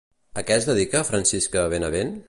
[0.41, 2.17] A què es dedica Francisca Benabent?